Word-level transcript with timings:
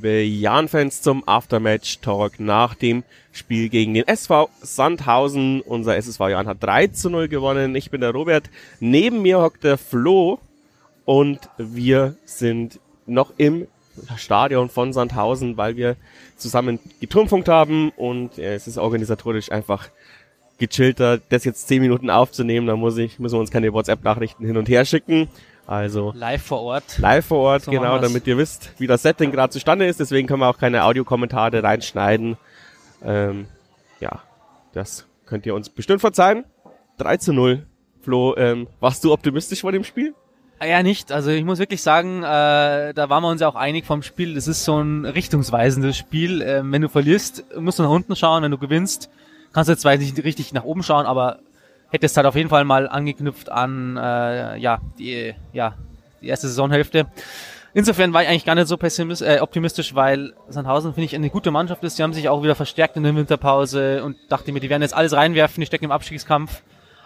liebe 0.00 0.22
Jan-Fans, 0.22 1.02
zum 1.02 1.28
Aftermatch-Talk 1.28 2.40
nach 2.40 2.74
dem 2.74 3.04
Spiel 3.32 3.68
gegen 3.68 3.92
den 3.92 4.08
SV 4.08 4.48
Sandhausen. 4.62 5.60
Unser 5.60 5.94
SSV 5.98 6.20
Jan 6.30 6.46
hat 6.46 6.56
3 6.62 6.86
zu 6.86 7.10
0 7.10 7.28
gewonnen. 7.28 7.74
Ich 7.76 7.90
bin 7.90 8.00
der 8.00 8.12
Robert. 8.12 8.48
Neben 8.78 9.20
mir 9.20 9.42
hockt 9.42 9.62
der 9.62 9.76
Flo 9.76 10.38
und 11.04 11.40
wir 11.58 12.16
sind 12.24 12.80
noch 13.04 13.34
im 13.36 13.66
Stadion 14.16 14.70
von 14.70 14.94
Sandhausen, 14.94 15.58
weil 15.58 15.76
wir 15.76 15.96
zusammen 16.38 16.78
geturmfunkt 17.00 17.48
haben 17.48 17.90
und 17.90 18.38
es 18.38 18.66
ist 18.66 18.78
organisatorisch 18.78 19.52
einfach 19.52 19.90
gechillter, 20.56 21.18
das 21.28 21.44
jetzt 21.44 21.68
10 21.68 21.82
Minuten 21.82 22.08
aufzunehmen. 22.08 22.66
Da 22.66 22.74
muss 22.74 22.96
ich, 22.96 23.18
müssen 23.18 23.34
wir 23.34 23.40
uns 23.40 23.50
keine 23.50 23.70
WhatsApp-Nachrichten 23.74 24.46
hin 24.46 24.56
und 24.56 24.70
her 24.70 24.86
schicken. 24.86 25.28
Also 25.70 26.12
live 26.16 26.42
vor 26.42 26.62
Ort. 26.62 26.98
Live 26.98 27.26
vor 27.26 27.38
Ort, 27.38 27.62
so 27.62 27.70
genau, 27.70 27.96
damit 28.00 28.26
ihr 28.26 28.36
wisst, 28.36 28.72
wie 28.78 28.88
das 28.88 29.02
Setting 29.02 29.30
gerade 29.30 29.52
zustande 29.52 29.86
ist. 29.86 30.00
Deswegen 30.00 30.26
können 30.26 30.40
wir 30.40 30.48
auch 30.48 30.58
keine 30.58 30.82
Audiokommentare 30.82 31.62
reinschneiden. 31.62 32.36
Ähm, 33.04 33.46
ja, 34.00 34.20
das 34.72 35.06
könnt 35.26 35.46
ihr 35.46 35.54
uns 35.54 35.68
bestimmt 35.68 36.00
verzeihen. 36.00 36.44
3 36.98 37.18
zu 37.18 37.32
0. 37.32 37.64
Flo, 38.00 38.34
ähm, 38.36 38.66
warst 38.80 39.04
du 39.04 39.12
optimistisch 39.12 39.60
vor 39.60 39.70
dem 39.70 39.84
Spiel? 39.84 40.12
Ah, 40.58 40.66
ja, 40.66 40.82
nicht. 40.82 41.12
Also 41.12 41.30
ich 41.30 41.44
muss 41.44 41.60
wirklich 41.60 41.82
sagen, 41.82 42.24
äh, 42.24 42.92
da 42.92 43.08
waren 43.08 43.22
wir 43.22 43.28
uns 43.28 43.40
ja 43.40 43.46
auch 43.46 43.54
einig 43.54 43.86
vom 43.86 44.02
Spiel. 44.02 44.34
Das 44.34 44.48
ist 44.48 44.64
so 44.64 44.76
ein 44.76 45.04
richtungsweisendes 45.04 45.96
Spiel. 45.96 46.42
Äh, 46.42 46.62
wenn 46.64 46.82
du 46.82 46.88
verlierst, 46.88 47.44
musst 47.56 47.78
du 47.78 47.84
nach 47.84 47.90
unten 47.90 48.16
schauen. 48.16 48.42
Wenn 48.42 48.50
du 48.50 48.58
gewinnst, 48.58 49.08
kannst 49.52 49.68
du 49.68 49.72
jetzt 49.74 49.82
zwar 49.82 49.96
nicht 49.96 50.18
richtig 50.24 50.52
nach 50.52 50.64
oben 50.64 50.82
schauen, 50.82 51.06
aber 51.06 51.38
hättest 51.90 52.16
halt 52.16 52.26
auf 52.26 52.36
jeden 52.36 52.48
Fall 52.48 52.64
mal 52.64 52.88
angeknüpft 52.88 53.50
an 53.50 53.96
äh, 53.96 54.56
ja 54.58 54.80
die 54.98 55.34
ja 55.52 55.74
die 56.20 56.28
erste 56.28 56.48
Saisonhälfte. 56.48 57.06
Insofern 57.72 58.12
war 58.12 58.22
ich 58.22 58.28
eigentlich 58.28 58.44
gar 58.44 58.56
nicht 58.56 58.66
so 58.66 58.76
pessimistisch, 58.76 59.28
äh, 59.28 59.40
optimistisch, 59.40 59.94
weil 59.94 60.32
Sandhausen 60.48 60.92
finde 60.92 61.04
ich 61.04 61.14
eine 61.14 61.30
gute 61.30 61.50
Mannschaft 61.52 61.84
ist. 61.84 61.98
Die 61.98 62.02
haben 62.02 62.12
sich 62.12 62.28
auch 62.28 62.42
wieder 62.42 62.56
verstärkt 62.56 62.96
in 62.96 63.04
der 63.04 63.14
Winterpause 63.14 64.02
und 64.02 64.16
dachte 64.28 64.50
mir, 64.50 64.60
die 64.60 64.68
werden 64.68 64.82
jetzt 64.82 64.94
alles 64.94 65.12
reinwerfen, 65.12 65.60
die 65.60 65.66
stecken 65.66 65.84
im 65.84 65.92
Abstiegskampf. 65.92 66.62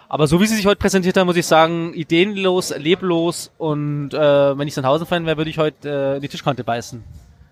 Aber 0.09 0.27
so 0.27 0.41
wie 0.41 0.47
sie 0.47 0.55
sich 0.55 0.65
heute 0.65 0.79
präsentiert 0.79 1.17
haben, 1.17 1.27
muss 1.27 1.35
ich 1.35 1.45
sagen, 1.45 1.93
ideenlos, 1.93 2.75
leblos 2.75 3.51
und 3.57 4.13
äh, 4.13 4.57
wenn 4.57 4.67
ich 4.67 4.73
Sandhausen-Fan 4.73 5.25
wäre, 5.25 5.37
würde 5.37 5.49
ich 5.49 5.57
heute 5.57 5.89
äh, 5.89 6.15
in 6.15 6.21
die 6.21 6.29
Tischkante 6.29 6.63
beißen. 6.63 7.03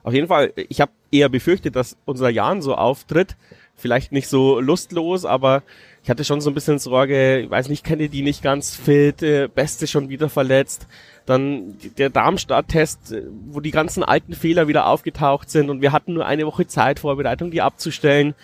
Auf 0.03 0.13
jeden 0.13 0.27
Fall, 0.27 0.51
ich 0.55 0.81
habe 0.81 0.91
eher 1.11 1.29
befürchtet, 1.29 1.75
dass 1.75 1.97
unser 2.05 2.29
Jan 2.29 2.61
so 2.61 2.75
auftritt. 2.75 3.35
Vielleicht 3.75 4.11
nicht 4.11 4.27
so 4.27 4.59
lustlos, 4.59 5.25
aber 5.25 5.63
ich 6.03 6.09
hatte 6.09 6.25
schon 6.25 6.41
so 6.41 6.49
ein 6.51 6.53
bisschen 6.53 6.79
Sorge, 6.79 7.39
ich 7.39 7.49
weiß 7.49 7.69
nicht, 7.69 7.83
kenne 7.83 8.09
die 8.09 8.21
nicht 8.21 8.43
ganz 8.43 8.75
fit, 8.75 9.23
äh, 9.23 9.47
Beste 9.47 9.87
schon 9.87 10.09
wieder 10.09 10.29
verletzt. 10.29 10.85
Dann 11.25 11.77
der 11.97 12.09
Darmstadt-Test, 12.09 13.13
äh, 13.13 13.23
wo 13.47 13.61
die 13.61 13.71
ganzen 13.71 14.03
alten 14.03 14.33
Fehler 14.33 14.67
wieder 14.67 14.87
aufgetaucht 14.87 15.49
sind 15.49 15.69
und 15.69 15.81
wir 15.81 15.91
hatten 15.91 16.13
nur 16.13 16.25
eine 16.25 16.45
Woche 16.45 16.67
Zeit, 16.67 16.99
Vorbereitung, 16.99 17.51
die 17.51 17.61
abzustellen. 17.61 18.35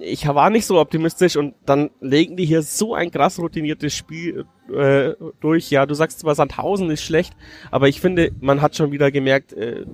Ich 0.00 0.26
war 0.26 0.50
nicht 0.50 0.66
so 0.66 0.78
optimistisch 0.78 1.36
und 1.36 1.54
dann 1.64 1.90
legen 2.00 2.36
die 2.36 2.44
hier 2.44 2.62
so 2.62 2.94
ein 2.94 3.10
krass 3.10 3.38
routiniertes 3.38 3.94
Spiel 3.96 4.44
äh, 4.68 5.14
durch. 5.40 5.70
Ja, 5.70 5.86
du 5.86 5.94
sagst 5.94 6.20
zwar, 6.20 6.34
Sandhausen 6.34 6.90
ist 6.90 7.02
schlecht, 7.02 7.34
aber 7.70 7.88
ich 7.88 8.00
finde, 8.00 8.32
man 8.40 8.60
hat 8.60 8.76
schon 8.76 8.92
wieder 8.92 9.10
gemerkt, 9.10 9.54
äh, 9.54 9.86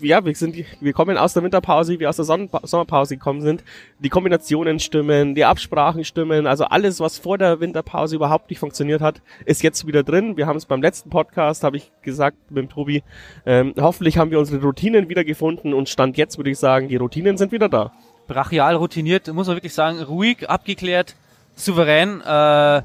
ja, 0.00 0.24
wir 0.24 0.34
sind, 0.34 0.56
wir 0.80 0.92
kommen 0.92 1.16
aus 1.16 1.34
der 1.34 1.42
Winterpause, 1.42 1.92
wie 1.92 2.00
wir 2.00 2.08
aus 2.08 2.16
der 2.16 2.24
Sommerpause 2.24 3.16
gekommen 3.16 3.40
sind. 3.40 3.64
Die 3.98 4.08
Kombinationen 4.08 4.78
stimmen, 4.78 5.34
die 5.34 5.44
Absprachen 5.44 6.04
stimmen, 6.04 6.46
also 6.46 6.64
alles, 6.64 7.00
was 7.00 7.18
vor 7.18 7.38
der 7.38 7.60
Winterpause 7.60 8.16
überhaupt 8.16 8.50
nicht 8.50 8.58
funktioniert 8.58 9.00
hat, 9.00 9.22
ist 9.44 9.62
jetzt 9.62 9.86
wieder 9.86 10.02
drin. 10.02 10.36
Wir 10.36 10.46
haben 10.46 10.56
es 10.56 10.66
beim 10.66 10.82
letzten 10.82 11.10
Podcast, 11.10 11.64
habe 11.64 11.76
ich 11.76 11.90
gesagt 12.02 12.36
mit 12.50 12.64
dem 12.64 12.68
Tobi, 12.68 13.02
ähm, 13.46 13.74
hoffentlich 13.78 14.18
haben 14.18 14.30
wir 14.30 14.38
unsere 14.38 14.62
Routinen 14.62 15.08
wieder 15.08 15.24
gefunden 15.24 15.74
und 15.74 15.88
Stand 15.88 16.16
jetzt 16.16 16.38
würde 16.38 16.50
ich 16.50 16.58
sagen, 16.58 16.88
die 16.88 16.96
Routinen 16.96 17.36
sind 17.36 17.52
wieder 17.52 17.68
da. 17.68 17.92
Brachial 18.26 18.76
routiniert, 18.76 19.32
muss 19.32 19.46
man 19.46 19.56
wirklich 19.56 19.74
sagen, 19.74 20.00
ruhig, 20.00 20.48
abgeklärt, 20.48 21.14
souverän, 21.54 22.20
äh, 22.22 22.82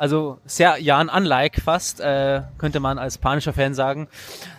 also 0.00 0.38
sehr 0.46 0.78
Jan-unlike 0.78 1.60
fast, 1.60 2.00
äh, 2.00 2.40
könnte 2.56 2.80
man 2.80 2.98
als 2.98 3.18
panischer 3.18 3.52
Fan 3.52 3.74
sagen. 3.74 4.08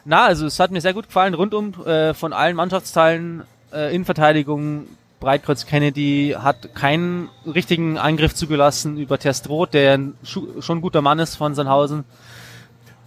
Na, 0.05 0.25
also 0.25 0.45
es 0.45 0.59
hat 0.59 0.69
mir 0.69 0.81
sehr 0.81 0.93
gut 0.93 1.07
gefallen, 1.07 1.33
rundum 1.33 1.73
äh, 1.83 2.13
von 2.13 2.31
allen 2.31 2.55
Mannschaftsteilen, 2.55 3.41
äh, 3.73 3.91
Innenverteidigung, 3.93 4.85
Breitkreuz 5.19 5.65
Kennedy 5.65 6.35
hat 6.37 6.75
keinen 6.75 7.29
richtigen 7.43 7.97
Angriff 7.97 8.35
zugelassen 8.35 8.97
über 8.97 9.17
Terstroth, 9.17 9.73
der 9.73 9.99
schon 10.23 10.81
guter 10.81 11.01
Mann 11.01 11.17
ist 11.17 11.37
von 11.37 11.55
Sandhausen. 11.55 12.03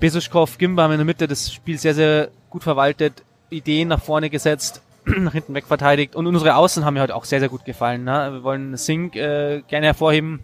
Besuschkow, 0.01 0.59
Gimba 0.59 0.83
haben 0.83 0.93
in 0.93 0.99
der 0.99 1.07
Mitte 1.07 1.29
des 1.29 1.53
Spiels 1.53 1.83
sehr, 1.83 1.95
sehr 1.95 2.31
gut 2.51 2.65
verwaltet, 2.65 3.23
Ideen 3.49 3.87
nach 3.87 4.03
vorne 4.03 4.29
gesetzt, 4.29 4.83
nach 5.05 5.35
hinten 5.35 5.55
weg 5.55 5.67
verteidigt 5.67 6.17
und 6.17 6.27
unsere 6.27 6.57
Außen 6.57 6.85
haben 6.85 6.95
mir 6.95 7.03
heute 7.03 7.15
auch 7.15 7.27
sehr, 7.27 7.39
sehr 7.39 7.49
gut 7.49 7.65
gefallen. 7.65 8.03
Ne? 8.03 8.31
Wir 8.33 8.43
wollen 8.43 8.77
Sink 8.77 9.15
äh, 9.15 9.63
gerne 9.69 9.87
hervorheben 9.87 10.41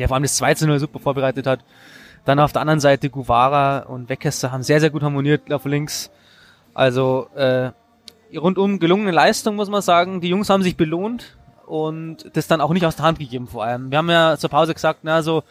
der 0.00 0.08
vor 0.08 0.16
allem 0.16 0.24
das 0.24 0.36
2 0.36 0.54
0 0.66 0.78
super 0.80 0.98
vorbereitet 0.98 1.46
hat. 1.46 1.60
Dann 2.24 2.40
auf 2.40 2.52
der 2.52 2.62
anderen 2.62 2.80
Seite 2.80 3.10
Guevara 3.10 3.80
und 3.80 4.08
Weckester 4.08 4.50
haben 4.50 4.62
sehr, 4.62 4.80
sehr 4.80 4.90
gut 4.90 5.02
harmoniert 5.02 5.52
auf 5.52 5.64
links. 5.64 6.10
Also 6.74 7.28
äh, 7.34 7.70
rundum 8.36 8.78
gelungene 8.78 9.10
Leistung, 9.10 9.56
muss 9.56 9.68
man 9.68 9.82
sagen. 9.82 10.20
Die 10.20 10.28
Jungs 10.28 10.50
haben 10.50 10.62
sich 10.62 10.76
belohnt 10.76 11.36
und 11.66 12.30
das 12.34 12.46
dann 12.46 12.60
auch 12.60 12.72
nicht 12.72 12.86
aus 12.86 12.96
der 12.96 13.04
Hand 13.04 13.18
gegeben 13.18 13.46
vor 13.46 13.64
allem. 13.64 13.90
Wir 13.90 13.98
haben 13.98 14.10
ja 14.10 14.36
zur 14.36 14.50
Pause 14.50 14.74
gesagt, 14.74 15.00
na 15.02 15.22
so, 15.22 15.42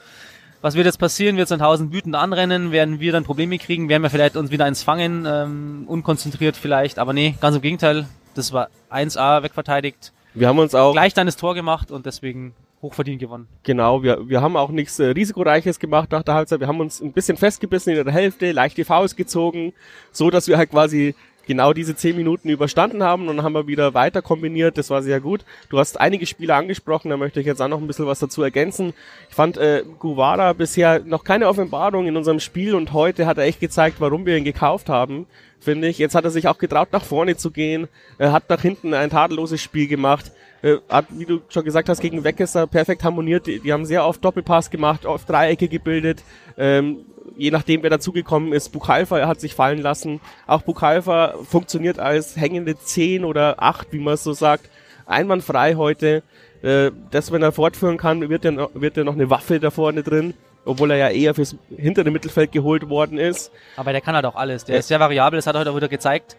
was 0.61 0.75
wird 0.75 0.85
jetzt 0.85 0.99
passieren? 0.99 1.37
Wird 1.37 1.47
Sandhausen 1.47 1.93
wütend 1.93 2.15
anrennen? 2.15 2.71
Werden 2.71 2.99
wir 2.99 3.11
dann 3.11 3.23
Probleme 3.23 3.57
kriegen? 3.57 3.87
Werden 3.87 4.03
wir 4.03 4.09
vielleicht 4.09 4.35
uns 4.35 4.51
wieder 4.51 4.65
eins 4.65 4.83
fangen? 4.83 5.25
Ähm, 5.25 5.83
unkonzentriert 5.87 6.57
vielleicht. 6.57 6.99
Aber 6.99 7.13
nee, 7.13 7.35
ganz 7.39 7.55
im 7.55 7.61
Gegenteil. 7.61 8.07
Das 8.35 8.51
war 8.51 8.69
1A 8.91 9.41
wegverteidigt. 9.43 10.11
Wir 10.33 10.47
haben 10.47 10.59
uns 10.59 10.75
auch 10.75 10.91
gleich 10.93 11.13
dann 11.13 11.27
das 11.27 11.37
Tor 11.37 11.55
gemacht 11.55 11.91
und 11.91 12.05
deswegen 12.05 12.53
hochverdient 12.81 13.19
gewonnen. 13.19 13.47
Genau, 13.63 14.03
wir, 14.03 14.27
wir 14.29 14.41
haben 14.41 14.55
auch 14.55 14.69
nichts 14.69 14.99
äh, 14.99 15.07
Risikoreiches 15.07 15.79
gemacht 15.79 16.11
nach 16.11 16.23
der 16.23 16.35
Halbzeit. 16.35 16.59
Wir 16.59 16.67
haben 16.67 16.79
uns 16.79 17.01
ein 17.01 17.11
bisschen 17.11 17.37
festgebissen 17.37 17.93
in 17.93 18.03
der 18.03 18.13
Hälfte, 18.13 18.51
leicht 18.51 18.77
die 18.77 18.85
Faust 18.85 19.17
gezogen, 19.17 19.73
so 20.11 20.29
dass 20.29 20.47
wir 20.47 20.57
halt 20.57 20.71
quasi 20.71 21.15
genau 21.49 21.73
diese 21.73 21.95
zehn 21.95 22.15
Minuten 22.15 22.47
überstanden 22.47 23.01
haben 23.01 23.27
und 23.27 23.37
dann 23.37 23.43
haben 23.43 23.53
wir 23.53 23.65
wieder 23.65 23.95
weiter 23.95 24.21
kombiniert. 24.21 24.77
Das 24.77 24.91
war 24.91 25.01
sehr 25.01 25.19
gut. 25.19 25.43
Du 25.69 25.79
hast 25.79 25.99
einige 25.99 26.27
Spieler 26.27 26.55
angesprochen, 26.55 27.09
da 27.09 27.17
möchte 27.17 27.39
ich 27.39 27.47
jetzt 27.47 27.59
auch 27.59 27.67
noch 27.67 27.81
ein 27.81 27.87
bisschen 27.87 28.05
was 28.05 28.19
dazu 28.19 28.43
ergänzen. 28.43 28.93
Ich 29.29 29.35
fand 29.35 29.57
äh, 29.57 29.83
Guevara 29.97 30.53
bisher 30.53 30.99
noch 30.99 31.23
keine 31.23 31.47
Offenbarung 31.47 32.05
in 32.05 32.15
unserem 32.15 32.39
Spiel 32.39 32.75
und 32.75 32.93
heute 32.93 33.25
hat 33.25 33.39
er 33.39 33.45
echt 33.45 33.59
gezeigt, 33.59 33.95
warum 33.99 34.27
wir 34.27 34.37
ihn 34.37 34.43
gekauft 34.43 34.89
haben, 34.89 35.25
finde 35.59 35.87
ich. 35.87 35.97
Jetzt 35.97 36.13
hat 36.13 36.23
er 36.23 36.29
sich 36.29 36.47
auch 36.47 36.59
getraut, 36.59 36.89
nach 36.91 37.03
vorne 37.03 37.35
zu 37.35 37.49
gehen. 37.49 37.87
Er 38.19 38.31
hat 38.31 38.47
nach 38.47 38.61
hinten 38.61 38.93
ein 38.93 39.09
tadelloses 39.09 39.59
Spiel 39.59 39.87
gemacht 39.87 40.31
äh, 40.61 40.77
hat, 40.89 41.05
wie 41.09 41.25
du 41.25 41.41
schon 41.49 41.63
gesagt 41.63 41.89
hast, 41.89 42.01
gegen 42.01 42.23
Weckesser 42.23 42.67
perfekt 42.67 43.03
harmoniert. 43.03 43.47
Die, 43.47 43.59
die 43.59 43.71
haben 43.73 43.85
sehr 43.85 44.05
oft 44.05 44.23
Doppelpass 44.23 44.69
gemacht, 44.69 45.05
oft 45.05 45.29
Dreiecke 45.29 45.67
gebildet. 45.67 46.23
Ähm, 46.57 47.05
je 47.37 47.51
nachdem, 47.51 47.83
wer 47.83 47.89
dazugekommen 47.89 48.53
ist. 48.53 48.69
Bukalfa 48.69 49.27
hat 49.27 49.39
sich 49.39 49.55
fallen 49.55 49.81
lassen. 49.81 50.19
Auch 50.47 50.61
Bukalfa 50.61 51.35
funktioniert 51.43 51.99
als 51.99 52.35
hängende 52.35 52.77
10 52.77 53.25
oder 53.25 53.61
8, 53.61 53.93
wie 53.93 53.99
man 53.99 54.15
es 54.15 54.23
so 54.23 54.33
sagt. 54.33 54.69
Einwandfrei 55.05 55.75
heute. 55.75 56.23
Äh, 56.61 56.91
das, 57.11 57.31
wenn 57.31 57.41
er 57.41 57.51
fortführen 57.51 57.97
kann, 57.97 58.29
wird 58.29 58.45
er, 58.45 58.51
noch, 58.51 58.71
wird 58.73 58.97
er 58.97 59.03
noch 59.03 59.13
eine 59.13 59.29
Waffe 59.29 59.59
da 59.59 59.71
vorne 59.71 60.03
drin 60.03 60.33
obwohl 60.65 60.91
er 60.91 60.97
ja 60.97 61.09
eher 61.09 61.33
fürs 61.33 61.55
hintere 61.75 62.11
Mittelfeld 62.11 62.51
geholt 62.51 62.89
worden 62.89 63.17
ist. 63.17 63.51
Aber 63.75 63.91
der 63.91 64.01
kann 64.01 64.13
halt 64.13 64.25
auch 64.25 64.35
alles. 64.35 64.65
Der 64.65 64.75
ja. 64.75 64.79
ist 64.79 64.87
sehr 64.87 64.99
variabel, 64.99 65.37
das 65.37 65.47
hat 65.47 65.55
er 65.55 65.61
heute 65.61 65.71
auch 65.71 65.75
wieder 65.75 65.87
gezeigt. 65.87 66.37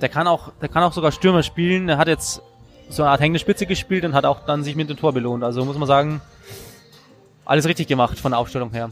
Der 0.00 0.08
kann 0.08 0.26
auch, 0.26 0.52
der 0.60 0.68
kann 0.68 0.82
auch 0.82 0.92
sogar 0.92 1.12
Stürmer 1.12 1.42
spielen. 1.42 1.88
Er 1.88 1.98
hat 1.98 2.08
jetzt 2.08 2.42
so 2.88 3.02
eine 3.02 3.10
Art 3.10 3.20
hängende 3.20 3.40
Spitze 3.40 3.66
gespielt 3.66 4.04
und 4.04 4.14
hat 4.14 4.24
auch 4.24 4.46
dann 4.46 4.64
sich 4.64 4.76
mit 4.76 4.88
dem 4.88 4.96
Tor 4.96 5.12
belohnt. 5.12 5.42
Also 5.44 5.64
muss 5.64 5.78
man 5.78 5.88
sagen, 5.88 6.20
alles 7.44 7.66
richtig 7.66 7.86
gemacht 7.86 8.18
von 8.18 8.32
der 8.32 8.38
Aufstellung 8.38 8.72
her. 8.72 8.90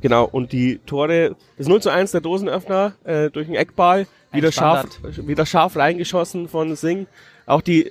Genau, 0.00 0.24
und 0.24 0.52
die 0.52 0.78
Tore, 0.86 1.34
das 1.56 1.66
0 1.66 1.82
zu 1.82 1.90
1 1.90 2.12
der 2.12 2.20
Dosenöffner 2.20 2.92
äh, 3.04 3.30
durch 3.30 3.46
den 3.46 3.56
Eckball, 3.56 4.06
wieder 4.32 4.52
scharf, 4.52 4.86
wieder 5.02 5.46
scharf 5.46 5.76
reingeschossen 5.76 6.48
von 6.48 6.76
Singh. 6.76 7.06
Auch 7.46 7.62
die, 7.62 7.90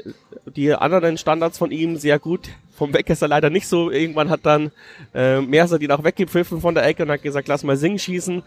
die 0.56 0.74
anderen 0.74 1.18
Standards 1.18 1.58
von 1.58 1.72
ihm 1.72 1.98
sehr 1.98 2.20
gut. 2.20 2.50
Vom 2.76 2.94
Weckesser 2.94 3.28
leider 3.28 3.50
nicht 3.50 3.68
so. 3.68 3.90
Irgendwann 3.90 4.30
hat 4.30 4.42
dann 4.44 4.72
äh, 5.16 5.42
Merser 5.42 5.80
die 5.80 5.90
auch 5.90 6.04
weggepfiffen 6.04 6.62
von 6.62 6.76
der 6.76 6.86
Ecke 6.86 7.04
und 7.04 7.12
hat 7.12 7.24
gesagt, 7.24 7.48
lass 7.48 7.64
mal 7.64 7.76
Singh 7.76 7.98
schießen. 7.98 8.44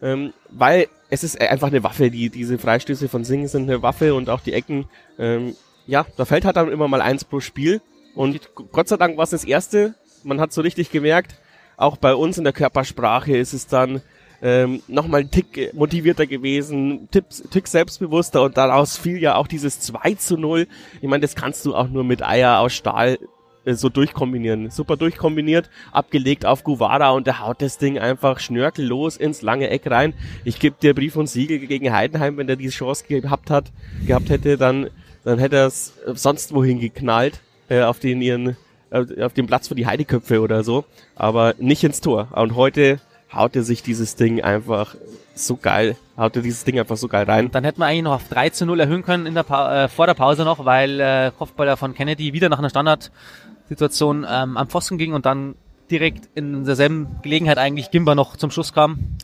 Ähm, 0.00 0.32
weil 0.50 0.86
es 1.10 1.24
ist 1.24 1.40
einfach 1.40 1.68
eine 1.68 1.82
Waffe, 1.82 2.10
die, 2.10 2.30
diese 2.30 2.58
Freistöße 2.58 3.08
von 3.08 3.24
Singh 3.24 3.48
sind 3.48 3.64
eine 3.64 3.82
Waffe 3.82 4.14
und 4.14 4.30
auch 4.30 4.40
die 4.40 4.52
Ecken. 4.52 4.86
Ähm, 5.18 5.56
ja, 5.86 6.06
da 6.16 6.24
fällt 6.24 6.44
halt 6.44 6.56
dann 6.56 6.70
immer 6.70 6.88
mal 6.88 7.02
eins 7.02 7.24
pro 7.24 7.40
Spiel. 7.40 7.80
Und 8.14 8.50
Gott 8.72 8.88
sei 8.88 8.96
Dank 8.96 9.16
war 9.16 9.24
es 9.24 9.30
das 9.30 9.44
erste. 9.44 9.94
Man 10.22 10.40
hat 10.40 10.52
so 10.52 10.60
richtig 10.60 10.90
gemerkt, 10.90 11.36
auch 11.76 11.96
bei 11.96 12.14
uns 12.14 12.38
in 12.38 12.44
der 12.44 12.52
Körpersprache 12.52 13.36
ist 13.36 13.52
es 13.52 13.66
dann 13.66 14.00
ähm, 14.42 14.82
nochmal 14.88 15.20
ein 15.20 15.30
Tick 15.30 15.72
motivierter 15.74 16.26
gewesen, 16.26 17.08
Tick, 17.10 17.24
Tick 17.50 17.66
selbstbewusster 17.66 18.42
und 18.42 18.56
daraus 18.56 18.96
fiel 18.96 19.18
ja 19.18 19.36
auch 19.36 19.46
dieses 19.46 19.80
2 19.80 20.14
zu 20.14 20.36
0. 20.36 20.66
Ich 21.00 21.08
meine, 21.08 21.22
das 21.22 21.34
kannst 21.34 21.64
du 21.64 21.74
auch 21.74 21.88
nur 21.88 22.04
mit 22.04 22.22
Eier 22.22 22.60
aus 22.60 22.72
Stahl 22.72 23.18
äh, 23.64 23.74
so 23.74 23.88
durchkombinieren. 23.88 24.70
Super 24.70 24.96
durchkombiniert, 24.96 25.70
abgelegt 25.92 26.46
auf 26.46 26.62
Guvara 26.62 27.10
und 27.10 27.26
der 27.26 27.40
haut 27.40 27.62
das 27.62 27.78
Ding 27.78 27.98
einfach 27.98 28.38
schnörkellos 28.38 29.16
ins 29.16 29.42
lange 29.42 29.70
Eck 29.70 29.90
rein. 29.90 30.14
Ich 30.44 30.58
gebe 30.58 30.76
dir 30.80 30.94
Brief 30.94 31.16
und 31.16 31.28
Siegel 31.28 31.58
gegen 31.60 31.92
Heidenheim, 31.92 32.36
wenn 32.36 32.46
der 32.46 32.56
diese 32.56 32.72
Chance 32.72 33.04
gehabt 33.08 33.50
hat, 33.50 33.72
gehabt 34.06 34.30
hätte, 34.30 34.58
dann, 34.58 34.90
dann 35.24 35.38
hätte 35.38 35.56
er 35.56 35.66
es 35.66 35.94
sonst 36.14 36.54
wohin 36.54 36.80
geknallt, 36.80 37.40
äh, 37.68 37.82
auf 37.82 37.98
den 37.98 38.22
ihren, 38.22 38.56
äh, 38.90 39.22
auf 39.22 39.32
den 39.32 39.46
Platz 39.46 39.68
für 39.68 39.74
die 39.74 39.86
Heideköpfe 39.86 40.40
oder 40.40 40.62
so, 40.62 40.84
aber 41.16 41.54
nicht 41.58 41.82
ins 41.82 42.00
Tor. 42.00 42.28
Und 42.32 42.54
heute 42.54 43.00
haut 43.32 43.56
er 43.56 43.62
sich 43.62 43.82
dieses 43.82 44.16
Ding 44.16 44.42
einfach 44.42 44.94
so 45.34 45.56
geil, 45.56 45.96
haut 46.16 46.36
er 46.36 46.42
dieses 46.42 46.64
Ding 46.64 46.78
einfach 46.78 46.96
so 46.96 47.08
geil 47.08 47.24
rein. 47.24 47.50
Dann 47.50 47.64
hätten 47.64 47.80
wir 47.80 47.86
eigentlich 47.86 48.04
noch 48.04 48.14
auf 48.14 48.28
3 48.28 48.50
zu 48.50 48.66
0 48.66 48.80
erhöhen 48.80 49.02
können 49.02 49.26
in 49.26 49.34
der 49.34 49.42
pa 49.42 49.84
äh, 49.84 49.88
vor 49.88 50.06
der 50.06 50.14
Pause 50.14 50.44
noch, 50.44 50.64
weil 50.64 51.00
äh, 51.00 51.32
Kopfballer 51.36 51.76
von 51.76 51.94
Kennedy 51.94 52.32
wieder 52.32 52.48
nach 52.48 52.58
einer 52.58 52.70
Standardsituation 52.70 54.26
ähm, 54.28 54.56
am 54.56 54.68
Pfosten 54.68 54.98
ging 54.98 55.12
und 55.12 55.26
dann 55.26 55.56
direkt 55.90 56.28
in 56.34 56.64
derselben 56.64 57.20
Gelegenheit 57.22 57.58
eigentlich 57.58 57.90
Gimba 57.90 58.14
noch 58.14 58.36
zum 58.36 58.50
Schluss 58.50 58.72
kam. 58.72 59.16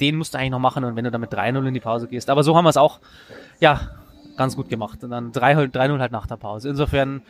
Den 0.00 0.16
musst 0.16 0.34
du 0.34 0.38
eigentlich 0.38 0.50
noch 0.50 0.58
machen 0.58 0.84
und 0.84 0.96
wenn 0.96 1.04
du 1.04 1.10
dann 1.10 1.20
mit 1.20 1.32
3-0 1.32 1.66
in 1.66 1.74
die 1.74 1.80
Pause 1.80 2.08
gehst. 2.08 2.28
Aber 2.28 2.42
so 2.42 2.56
haben 2.56 2.64
wir 2.64 2.70
es 2.70 2.76
auch, 2.76 3.00
ja, 3.60 3.90
ganz 4.36 4.56
gut 4.56 4.68
gemacht. 4.68 5.02
Und 5.04 5.10
dann 5.10 5.32
3-0 5.32 5.98
halt 5.98 6.12
nach 6.12 6.26
der 6.26 6.36
Pause. 6.36 6.68
Insofern, 6.68 7.22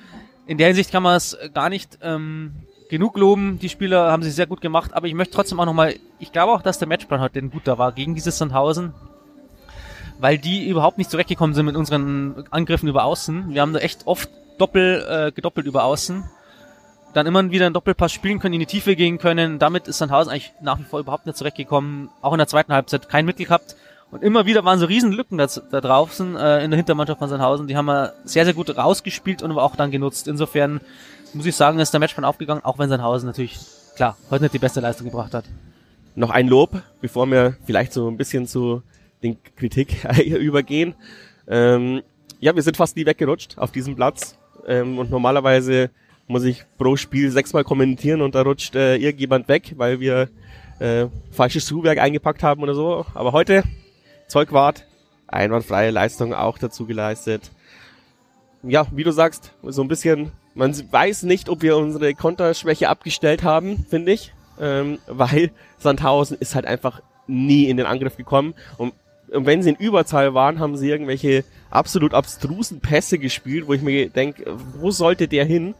in 0.46 0.58
der 0.58 0.68
Hinsicht 0.68 0.92
kann 0.92 1.02
man 1.02 1.16
es 1.16 1.36
gar 1.52 1.68
nicht 1.68 1.98
ähm, 2.02 2.52
genug 2.88 3.16
loben. 3.16 3.58
Die 3.58 3.68
Spieler 3.68 4.10
haben 4.10 4.22
sich 4.22 4.34
sehr 4.34 4.46
gut 4.46 4.60
gemacht, 4.60 4.94
aber 4.94 5.06
ich 5.06 5.14
möchte 5.14 5.34
trotzdem 5.34 5.60
auch 5.60 5.66
nochmal, 5.66 5.96
ich 6.18 6.32
glaube 6.32 6.52
auch, 6.52 6.62
dass 6.62 6.78
der 6.78 6.88
Matchplan 6.88 7.20
heute 7.20 7.38
ein 7.38 7.50
guter 7.50 7.78
war 7.78 7.92
gegen 7.92 8.14
dieses 8.14 8.38
Sandhausen, 8.38 8.94
weil 10.18 10.38
die 10.38 10.68
überhaupt 10.68 10.98
nicht 10.98 11.10
zurechtgekommen 11.10 11.54
sind 11.54 11.66
mit 11.66 11.76
unseren 11.76 12.44
Angriffen 12.50 12.88
über 12.88 13.04
Außen. 13.04 13.52
Wir 13.54 13.62
haben 13.62 13.72
da 13.72 13.80
echt 13.80 14.06
oft 14.06 14.28
doppel, 14.58 15.04
äh, 15.08 15.32
gedoppelt 15.32 15.66
über 15.66 15.84
Außen. 15.84 16.24
Dann 17.14 17.26
immer 17.26 17.48
wieder 17.50 17.66
einen 17.66 17.74
Doppelpass 17.74 18.12
spielen 18.12 18.40
können, 18.40 18.54
in 18.54 18.60
die 18.60 18.66
Tiefe 18.66 18.96
gehen 18.96 19.18
können. 19.18 19.60
Damit 19.60 19.86
ist 19.86 19.98
Sandhausen 19.98 20.32
eigentlich 20.32 20.52
nach 20.60 20.78
wie 20.78 20.84
vor 20.84 21.00
überhaupt 21.00 21.26
nicht 21.26 21.38
zurechtgekommen. 21.38 22.10
Auch 22.22 22.32
in 22.32 22.38
der 22.38 22.48
zweiten 22.48 22.72
Halbzeit 22.72 23.08
kein 23.08 23.24
Mittel 23.24 23.46
gehabt. 23.46 23.76
Und 24.14 24.22
immer 24.22 24.46
wieder 24.46 24.64
waren 24.64 24.78
so 24.78 24.86
riesen 24.86 25.10
Lücken 25.10 25.38
da, 25.38 25.48
da 25.72 25.80
draußen 25.80 26.36
äh, 26.36 26.62
in 26.62 26.70
der 26.70 26.76
Hintermannschaft 26.76 27.18
von 27.18 27.28
Sandhausen. 27.28 27.66
Die 27.66 27.76
haben 27.76 27.86
wir 27.86 28.12
sehr, 28.24 28.44
sehr 28.44 28.54
gut 28.54 28.76
rausgespielt 28.76 29.42
und 29.42 29.50
auch 29.58 29.74
dann 29.74 29.90
genutzt. 29.90 30.28
Insofern 30.28 30.80
muss 31.32 31.46
ich 31.46 31.56
sagen, 31.56 31.80
ist 31.80 31.92
der 31.92 31.98
Matchplan 31.98 32.24
aufgegangen, 32.24 32.64
auch 32.64 32.78
wenn 32.78 32.88
Sandhausen 32.88 33.26
natürlich, 33.26 33.58
klar, 33.96 34.16
heute 34.30 34.44
nicht 34.44 34.54
die 34.54 34.60
beste 34.60 34.78
Leistung 34.78 35.08
gebracht 35.08 35.34
hat. 35.34 35.46
Noch 36.14 36.30
ein 36.30 36.46
Lob, 36.46 36.80
bevor 37.00 37.26
wir 37.26 37.56
vielleicht 37.64 37.92
so 37.92 38.06
ein 38.08 38.16
bisschen 38.16 38.46
zu 38.46 38.82
den 39.24 39.36
Kritik 39.56 40.04
übergehen. 40.24 40.94
Ähm, 41.48 42.02
ja, 42.38 42.54
wir 42.54 42.62
sind 42.62 42.76
fast 42.76 42.96
nie 42.96 43.06
weggerutscht 43.06 43.58
auf 43.58 43.72
diesem 43.72 43.96
Platz. 43.96 44.38
Ähm, 44.64 44.96
und 44.96 45.10
normalerweise 45.10 45.90
muss 46.28 46.44
ich 46.44 46.64
pro 46.78 46.94
Spiel 46.94 47.32
sechsmal 47.32 47.64
kommentieren 47.64 48.22
und 48.22 48.36
da 48.36 48.42
rutscht 48.42 48.76
äh, 48.76 48.94
irgendjemand 48.94 49.48
weg, 49.48 49.72
weil 49.76 49.98
wir 49.98 50.28
äh, 50.78 51.06
falsches 51.32 51.68
Schuhwerk 51.68 51.98
eingepackt 51.98 52.44
haben 52.44 52.62
oder 52.62 52.76
so. 52.76 53.06
Aber 53.14 53.32
heute 53.32 53.64
Zeugwart, 54.34 54.84
einwandfreie 55.28 55.92
Leistung 55.92 56.34
auch 56.34 56.58
dazu 56.58 56.86
geleistet. 56.86 57.52
Ja, 58.64 58.84
wie 58.90 59.04
du 59.04 59.12
sagst, 59.12 59.52
so 59.62 59.80
ein 59.80 59.86
bisschen 59.86 60.32
man 60.54 60.74
weiß 60.90 61.22
nicht, 61.22 61.48
ob 61.48 61.62
wir 61.62 61.76
unsere 61.76 62.14
Konterschwäche 62.14 62.88
abgestellt 62.88 63.44
haben, 63.44 63.86
finde 63.88 64.10
ich, 64.10 64.32
ähm, 64.60 64.98
weil 65.06 65.52
Sandhausen 65.78 66.36
ist 66.36 66.56
halt 66.56 66.66
einfach 66.66 67.00
nie 67.28 67.68
in 67.68 67.76
den 67.76 67.86
Angriff 67.86 68.16
gekommen 68.16 68.54
und, 68.76 68.92
und 69.30 69.46
wenn 69.46 69.62
sie 69.62 69.70
in 69.70 69.76
Überzahl 69.76 70.34
waren, 70.34 70.58
haben 70.58 70.76
sie 70.76 70.90
irgendwelche 70.90 71.44
absolut 71.70 72.12
abstrusen 72.12 72.80
Pässe 72.80 73.20
gespielt, 73.20 73.68
wo 73.68 73.72
ich 73.72 73.82
mir 73.82 74.10
denke, 74.10 74.44
wo 74.80 74.90
sollte 74.90 75.28
der 75.28 75.44
hin? 75.44 75.76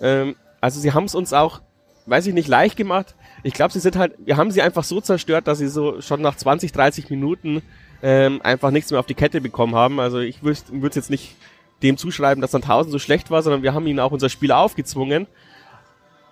Ähm, 0.00 0.34
also 0.62 0.80
sie 0.80 0.94
haben 0.94 1.04
es 1.04 1.14
uns 1.14 1.34
auch, 1.34 1.60
weiß 2.06 2.26
ich 2.26 2.32
nicht, 2.32 2.48
leicht 2.48 2.78
gemacht. 2.78 3.14
Ich 3.42 3.52
glaube, 3.52 3.74
sie 3.74 3.80
sind 3.80 3.96
halt, 3.96 4.14
wir 4.24 4.38
haben 4.38 4.50
sie 4.50 4.62
einfach 4.62 4.84
so 4.84 5.02
zerstört, 5.02 5.46
dass 5.46 5.58
sie 5.58 5.68
so 5.68 6.00
schon 6.00 6.22
nach 6.22 6.36
20, 6.36 6.72
30 6.72 7.10
Minuten 7.10 7.60
ähm, 8.02 8.40
einfach 8.42 8.70
nichts 8.70 8.90
mehr 8.90 9.00
auf 9.00 9.06
die 9.06 9.14
Kette 9.14 9.40
bekommen 9.40 9.74
haben. 9.74 10.00
Also 10.00 10.18
ich 10.18 10.42
würde 10.42 10.58
es 10.88 10.94
jetzt 10.94 11.10
nicht 11.10 11.36
dem 11.82 11.96
zuschreiben, 11.96 12.40
dass 12.40 12.52
Sandhausen 12.52 12.90
so 12.90 12.98
schlecht 12.98 13.30
war, 13.30 13.42
sondern 13.42 13.62
wir 13.62 13.74
haben 13.74 13.86
ihnen 13.86 14.00
auch 14.00 14.12
unser 14.12 14.28
Spiel 14.28 14.52
aufgezwungen. 14.52 15.26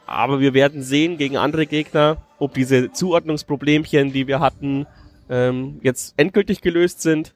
Aber 0.07 0.41
wir 0.41 0.55
werden 0.55 0.83
sehen 0.83 1.19
gegen 1.19 1.37
andere 1.37 1.67
Gegner, 1.67 2.19
ob 2.39 2.55
diese 2.55 2.93
Zuordnungsproblemchen, 2.93 4.13
die 4.13 4.27
wir 4.27 4.41
hatten, 4.41 4.87
ähm, 5.29 5.81
jetzt 5.83 6.15
endgültig 6.17 6.61
gelöst 6.61 7.03
sind 7.03 7.35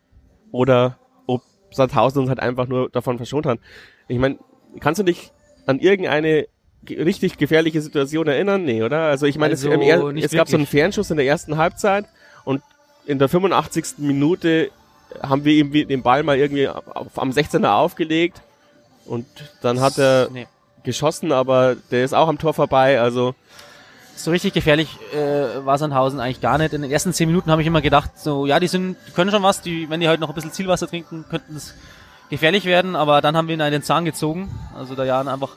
oder 0.53 0.99
ob 1.27 1.43
Sandhausen 1.73 2.21
uns 2.21 2.29
halt 2.29 2.41
einfach 2.41 2.69
nur 2.69 2.89
davon 2.91 3.17
verschont 3.17 3.47
hat. 3.47 3.59
Ich 4.07 4.19
meine, 4.19 4.39
kannst 4.79 5.01
du 5.01 5.03
dich 5.03 5.33
an 5.67 5.81
irgendeine 5.81 6.47
richtig 6.89 7.39
gefährliche 7.39 7.81
Situation 7.83 8.27
erinnern? 8.27 8.65
Nee, 8.65 8.83
oder? 8.83 9.03
Also 9.03 9.27
ich 9.27 9.37
meine, 9.37 9.53
also, 9.53 10.11
es, 10.11 10.27
es 10.27 10.33
gab 10.33 10.49
so 10.49 10.57
einen 10.57 10.67
Fernschuss 10.67 11.11
in 11.11 11.17
der 11.17 11.27
ersten 11.27 11.57
Halbzeit 11.57 12.07
und 12.45 12.63
in 13.07 13.19
der 13.19 13.29
85. 13.29 13.99
Minute 13.99 14.71
haben 15.23 15.45
wir 15.45 15.55
ihm 15.55 15.73
den 15.73 16.03
Ball 16.03 16.23
mal 16.23 16.37
irgendwie 16.37 16.69
auf, 16.69 17.19
am 17.19 17.31
16er 17.31 17.73
aufgelegt 17.73 18.41
und 19.07 19.27
dann 19.61 19.81
hat 19.81 19.99
er 19.99 20.29
nee. 20.31 20.47
geschossen, 20.85 21.33
aber 21.33 21.77
der 21.91 22.05
ist 22.05 22.15
auch 22.15 22.29
am 22.29 22.39
Tor 22.39 22.55
vorbei, 22.55 23.01
also 23.01 23.35
so 24.17 24.31
richtig 24.31 24.53
gefährlich 24.53 24.99
äh, 25.15 25.65
war 25.65 25.79
Sandhausen 25.79 26.21
eigentlich 26.21 26.43
gar 26.43 26.59
nicht. 26.59 26.75
In 26.75 26.83
den 26.83 26.91
ersten 26.91 27.13
zehn 27.13 27.29
Minuten 27.29 27.51
habe 27.51 27.63
ich 27.63 27.67
immer 27.67 27.81
gedacht, 27.81 28.19
so 28.19 28.47
ja, 28.47 28.61
die 28.61 28.69
sind, 28.69 28.97
die 29.09 29.13
können 29.13 29.31
schon 29.31 29.43
was, 29.43 29.63
die, 29.63 29.89
wenn 29.89 30.01
die 30.01 30.09
heute 30.09 30.21
noch 30.21 30.29
ein 30.29 30.35
bisschen 30.35 30.53
Zielwasser 30.53 30.87
trinken, 30.87 31.25
könnten 31.31 31.57
es 31.57 31.75
gefährlich 32.29 32.65
werden, 32.65 32.97
aber 32.97 33.21
dann 33.23 33.37
haben 33.37 33.49
wir 33.49 33.55
ihn 33.55 33.61
in 33.61 33.73
den 33.73 33.83
Zahn 33.83 34.05
gezogen. 34.05 34.51
Also 34.77 34.95
der 34.95 35.07
Jan 35.07 35.27
einfach 35.27 35.57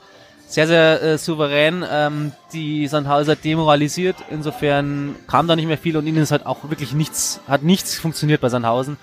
sehr, 0.53 0.67
sehr 0.67 1.01
äh, 1.01 1.17
souverän 1.17 1.83
ähm, 1.89 2.31
die 2.53 2.85
Sandhauser 2.85 3.35
demoralisiert. 3.35 4.17
Insofern 4.29 5.15
kam 5.25 5.47
da 5.47 5.55
nicht 5.55 5.65
mehr 5.65 5.79
viel 5.79 5.97
und 5.97 6.05
ihnen 6.05 6.21
ist 6.21 6.31
halt 6.31 6.45
auch 6.45 6.69
wirklich 6.69 6.93
nichts, 6.93 7.41
hat 7.47 7.63
nichts 7.63 7.97
funktioniert 7.97 8.39
bei 8.39 8.49
Sandhausen. 8.49 8.97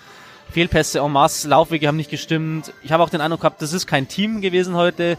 Fehlpässe 0.52 1.00
en 1.00 1.10
masse, 1.10 1.48
Laufwege 1.48 1.88
haben 1.88 1.96
nicht 1.96 2.10
gestimmt. 2.10 2.72
Ich 2.84 2.92
habe 2.92 3.02
auch 3.02 3.10
den 3.10 3.20
Eindruck 3.20 3.40
gehabt, 3.40 3.62
das 3.62 3.72
ist 3.72 3.88
kein 3.88 4.06
Team 4.06 4.40
gewesen 4.40 4.76
heute. 4.76 5.18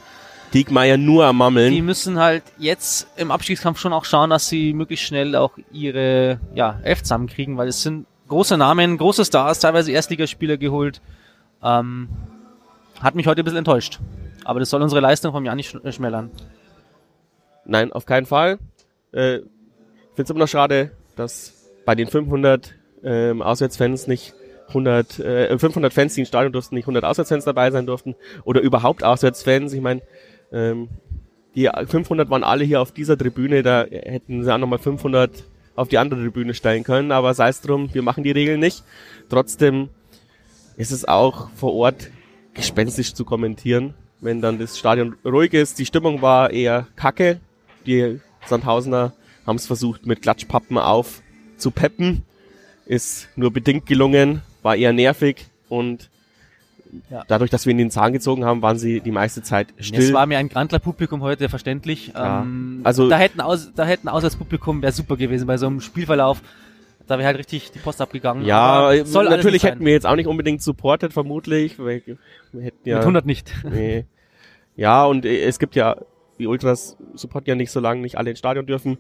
Diekmeyer 0.54 0.95
nur 0.95 1.25
am 1.25 1.36
Mammeln. 1.36 1.74
Die 1.74 1.81
müssen 1.81 2.18
halt 2.18 2.44
jetzt 2.57 3.07
im 3.18 3.30
Abstiegskampf 3.30 3.80
schon 3.80 3.92
auch 3.92 4.06
schauen, 4.06 4.30
dass 4.30 4.48
sie 4.48 4.74
möglichst 4.74 5.06
schnell 5.06 5.36
auch 5.36 5.51
ihre 5.74 6.39
ja, 6.56 6.80
Elf 6.83 7.04
zusammenkriegen, 7.04 7.57
weil 7.57 7.68
es 7.68 7.81
sind 7.81 8.06
große 8.30 8.57
Namen, 8.57 8.98
große 8.98 9.25
Stars, 9.25 9.60
teilweise 9.60 9.92
Erstligaspieler 9.92 10.56
geholt. 10.56 11.01
Ähm, 11.62 12.07
hat 13.01 13.16
mich 13.16 13.28
heute 13.28 13.42
ein 13.42 13.44
bisschen 13.44 13.57
enttäuscht. 13.57 14.00
Aber 14.44 14.60
das 14.60 14.70
soll 14.70 14.81
unsere 14.81 15.02
Leistung 15.02 15.31
vom 15.31 15.45
Jahr 15.45 15.56
nicht 15.56 15.76
äh, 15.76 15.92
schmälern. 15.92 16.31
Nein, 17.66 17.92
auf 17.92 18.06
keinen 18.06 18.26
Fall. 18.26 18.60
Äh, 19.12 19.40
finde 20.16 20.24
es 20.24 20.30
immer 20.30 20.40
noch 20.40 20.48
schade, 20.48 20.92
dass 21.16 21.69
bei 21.86 21.95
den 21.95 22.07
500 22.07 22.74
ähm, 23.04 23.42
Auswärtsfans 23.42 24.07
nicht 24.07 24.33
100, 24.69 25.19
äh, 25.19 25.57
500 25.57 25.94
Fans, 25.94 26.14
die 26.14 26.21
im 26.21 26.26
Stadion 26.26 26.54
durften, 26.54 26.76
nicht 26.76 26.86
100 26.86 27.04
Auswärtsfans 27.04 27.45
dabei 27.45 27.71
sein 27.71 27.86
durften 27.86 28.16
oder 28.44 28.62
überhaupt 28.62 29.04
Auswärtsfans. 29.04 29.74
Ich 29.74 29.81
meine, 29.81 30.02
ähm, 30.52 30.90
die 31.56 31.69
500 31.86 32.30
waren 32.30 32.44
alle 32.44 32.64
hier 32.64 32.81
auf 32.81 32.92
dieser 32.92 33.18
Tribüne, 33.18 33.64
da 33.64 33.83
hätten 33.83 34.44
sie 34.44 34.54
auch 34.54 34.57
nochmal 34.57 34.80
500 34.80 35.44
auf 35.76 35.88
die 35.88 35.98
andere 35.98 36.21
Tribüne 36.21 36.54
stellen 36.54 36.83
können, 36.83 37.12
aber 37.12 37.33
sei 37.33 37.50
es 37.50 37.62
drum, 37.62 37.94
wir 37.94 38.02
machen 38.02 38.24
die 38.24 38.31
Regeln 38.31 38.60
nicht. 38.60 38.83
Trotzdem 39.30 39.90
ist 40.78 40.92
es 40.92 41.06
auch 41.06 41.50
vor 41.52 41.74
Ort 41.74 42.10
gespenstisch 42.54 43.14
zu 43.14 43.26
kommentieren, 43.26 43.94
wenn 44.21 44.42
dann 44.42 44.59
das 44.59 44.78
Stadion 44.78 45.16
ruhig 45.25 45.54
ist. 45.54 45.80
Die 45.80 45.85
Stimmung 45.85 46.21
war 46.21 46.51
eher 46.51 46.87
kacke. 46.95 47.40
Die 47.85 48.19
Sandhausener 48.45 49.13
haben 49.45 49.56
es 49.57 49.66
versucht 49.66 50.06
mit 50.06 50.21
Klatschpappen 50.21 50.78
auf 50.78 51.21
zu 51.57 51.71
peppen. 51.71 52.23
Ist 52.85 53.30
nur 53.35 53.51
bedingt 53.51 53.85
gelungen 53.85 54.42
war 54.61 54.75
eher 54.75 54.94
nervig 54.94 55.47
und 55.69 56.09
ja. 57.09 57.23
dadurch, 57.28 57.49
dass 57.49 57.66
wir 57.66 57.71
in 57.71 57.78
den 57.78 57.92
Zahn 57.92 58.13
gezogen 58.13 58.45
haben, 58.45 58.61
waren 58.61 58.78
sie 58.78 58.99
die 58.99 59.11
meiste 59.11 59.42
Zeit 59.42 59.68
still. 59.80 60.04
Es 60.04 60.13
war 60.13 60.25
mir 60.25 60.37
ein 60.37 60.49
Grandler-Publikum 60.49 61.21
heute 61.21 61.49
verständlich. 61.49 62.11
Ja. 62.13 62.42
Ähm, 62.42 62.81
also 62.83 63.09
da 63.09 63.18
hätten 63.18 63.42
aus, 63.42 63.71
da 63.75 63.85
hätten 63.85 64.07
Auswärtspublikum 64.07 64.81
wäre 64.81 64.92
super 64.92 65.18
gewesen 65.18 65.47
bei 65.47 65.57
so 65.57 65.68
einem 65.68 65.81
Spielverlauf. 65.81 66.42
Da 67.11 67.18
wäre 67.18 67.27
halt 67.27 67.37
richtig 67.37 67.71
die 67.71 67.80
Post 67.80 67.99
abgegangen. 67.99 68.45
Ja, 68.45 68.94
soll 69.03 69.25
natürlich 69.25 69.63
hätten 69.63 69.83
wir 69.83 69.91
jetzt 69.91 70.06
auch 70.06 70.15
nicht 70.15 70.27
unbedingt 70.27 70.61
supported, 70.61 71.11
vermutlich. 71.11 71.77
Wir, 71.77 72.01
wir 72.53 72.63
hätten 72.63 72.87
ja, 72.87 72.95
Mit 72.95 73.01
100 73.01 73.25
nicht. 73.25 73.53
Nee. 73.69 74.06
Ja, 74.77 75.03
und 75.03 75.25
äh, 75.25 75.41
es 75.41 75.59
gibt 75.59 75.75
ja, 75.75 75.97
die 76.39 76.47
Ultras 76.47 76.95
supporten 77.13 77.49
ja 77.49 77.56
nicht 77.56 77.69
so 77.69 77.81
lange, 77.81 78.01
nicht 78.01 78.18
alle 78.18 78.30
ins 78.30 78.39
Stadion 78.39 78.65
dürfen. 78.65 78.97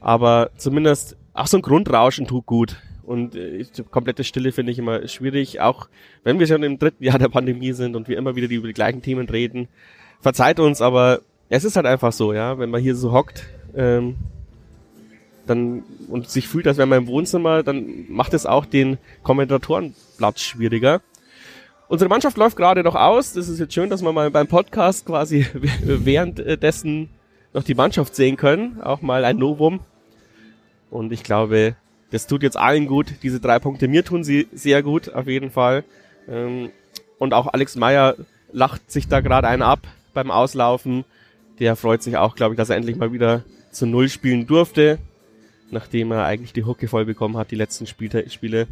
Aber 0.00 0.50
zumindest, 0.56 1.16
auch 1.34 1.46
so 1.46 1.58
ein 1.58 1.62
Grundrauschen 1.62 2.26
tut 2.26 2.46
gut. 2.46 2.82
Und 3.04 3.36
äh, 3.36 3.64
komplette 3.92 4.24
Stille 4.24 4.50
finde 4.50 4.72
ich 4.72 4.80
immer 4.80 5.06
schwierig, 5.06 5.60
auch 5.60 5.88
wenn 6.24 6.40
wir 6.40 6.48
schon 6.48 6.64
im 6.64 6.80
dritten 6.80 7.04
Jahr 7.04 7.20
der 7.20 7.28
Pandemie 7.28 7.74
sind 7.74 7.94
und 7.94 8.08
wir 8.08 8.18
immer 8.18 8.34
wieder 8.34 8.50
über 8.50 8.66
die 8.66 8.74
gleichen 8.74 9.02
Themen 9.02 9.28
reden. 9.28 9.68
Verzeiht 10.18 10.58
uns, 10.58 10.82
aber 10.82 11.20
es 11.48 11.62
ist 11.62 11.76
halt 11.76 11.86
einfach 11.86 12.12
so, 12.12 12.32
ja, 12.32 12.58
wenn 12.58 12.70
man 12.70 12.80
hier 12.80 12.96
so 12.96 13.12
hockt 13.12 13.46
ähm, 13.76 14.16
dann 15.46 15.82
und 16.08 16.28
sich 16.30 16.48
fühlt, 16.48 16.66
als 16.66 16.78
wäre 16.78 16.86
man 16.86 17.00
im 17.00 17.06
Wohnzimmer, 17.06 17.62
dann 17.62 18.06
macht 18.08 18.34
es 18.34 18.46
auch 18.46 18.64
den 18.64 18.98
Kommentatorenplatz 19.22 20.40
schwieriger. 20.40 21.00
Unsere 21.88 22.08
Mannschaft 22.08 22.36
läuft 22.36 22.56
gerade 22.56 22.82
noch 22.82 22.94
aus. 22.94 23.34
Das 23.34 23.48
ist 23.48 23.58
jetzt 23.58 23.74
schön, 23.74 23.90
dass 23.90 24.02
wir 24.02 24.12
mal 24.12 24.30
beim 24.30 24.46
Podcast 24.46 25.04
quasi 25.04 25.46
währenddessen 25.82 27.10
noch 27.52 27.64
die 27.64 27.74
Mannschaft 27.74 28.14
sehen 28.14 28.36
können. 28.36 28.80
Auch 28.80 29.02
mal 29.02 29.24
ein 29.24 29.36
Novum. 29.36 29.80
Und 30.90 31.12
ich 31.12 31.22
glaube, 31.22 31.76
das 32.10 32.26
tut 32.26 32.42
jetzt 32.42 32.56
allen 32.56 32.86
gut. 32.86 33.14
Diese 33.22 33.40
drei 33.40 33.58
Punkte, 33.58 33.88
mir 33.88 34.04
tun 34.04 34.24
sie 34.24 34.48
sehr 34.52 34.82
gut, 34.82 35.12
auf 35.12 35.26
jeden 35.26 35.50
Fall. 35.50 35.84
Ähm, 36.28 36.70
und 37.18 37.34
auch 37.34 37.46
Alex 37.52 37.76
Meyer 37.76 38.14
lacht 38.52 38.90
sich 38.90 39.08
da 39.08 39.20
gerade 39.20 39.48
einen 39.48 39.62
ab 39.62 39.80
beim 40.14 40.30
Auslaufen. 40.30 41.04
Der 41.58 41.76
freut 41.76 42.02
sich 42.02 42.16
auch, 42.16 42.36
glaube 42.36 42.54
ich, 42.54 42.58
dass 42.58 42.70
er 42.70 42.76
endlich 42.76 42.96
mal 42.96 43.12
wieder 43.12 43.44
zu 43.70 43.86
Null 43.86 44.08
spielen 44.08 44.46
durfte, 44.46 44.98
nachdem 45.72 46.12
er 46.12 46.24
eigentlich 46.24 46.52
die 46.52 46.64
Hucke 46.64 46.86
voll 46.86 47.04
bekommen 47.04 47.36
hat, 47.36 47.50
die 47.50 47.56
letzten 47.56 47.86
Spiele. 47.86 48.68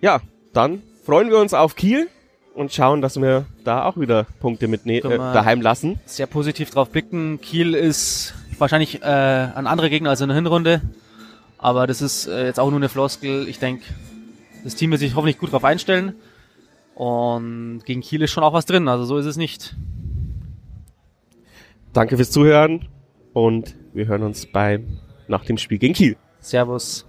Ja, 0.00 0.20
dann 0.52 0.82
freuen 1.04 1.30
wir 1.30 1.38
uns 1.38 1.54
auf 1.54 1.76
Kiel 1.76 2.08
und 2.54 2.72
schauen, 2.72 3.02
dass 3.02 3.20
wir 3.20 3.46
da 3.64 3.84
auch 3.84 3.96
wieder 3.98 4.24
Punkte 4.40 4.66
mitnehmen, 4.66 5.12
äh, 5.12 5.16
daheim 5.16 5.60
lassen. 5.60 6.00
Sehr 6.06 6.26
positiv 6.26 6.70
drauf 6.70 6.90
blicken. 6.90 7.40
Kiel 7.40 7.74
ist 7.74 8.34
wahrscheinlich 8.58 9.02
äh, 9.02 9.06
ein 9.06 9.66
anderer 9.66 9.88
Gegner 9.88 10.10
als 10.10 10.20
in 10.20 10.28
der 10.28 10.36
Hinrunde, 10.36 10.82
aber 11.58 11.86
das 11.86 12.02
ist 12.02 12.26
äh, 12.26 12.46
jetzt 12.46 12.58
auch 12.58 12.70
nur 12.70 12.78
eine 12.78 12.88
Floskel. 12.88 13.48
Ich 13.48 13.58
denke, 13.58 13.84
das 14.64 14.74
Team 14.74 14.90
wird 14.90 15.00
sich 15.00 15.14
hoffentlich 15.14 15.38
gut 15.38 15.52
drauf 15.52 15.64
einstellen 15.64 16.14
und 16.94 17.82
gegen 17.84 18.00
Kiel 18.00 18.22
ist 18.22 18.30
schon 18.30 18.44
auch 18.44 18.52
was 18.52 18.66
drin, 18.66 18.88
also 18.88 19.04
so 19.04 19.18
ist 19.18 19.26
es 19.26 19.36
nicht. 19.36 19.76
Danke 21.92 22.16
fürs 22.16 22.30
Zuhören 22.30 22.88
und 23.32 23.76
wir 23.92 24.06
hören 24.06 24.22
uns 24.22 24.46
beim 24.46 24.98
nach 25.30 25.44
dem 25.44 25.56
Spiel 25.56 25.78
gegen 25.78 25.94
Kiel. 25.94 26.16
Servus. 26.40 27.06